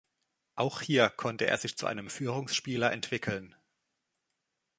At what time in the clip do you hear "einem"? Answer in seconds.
1.85-2.09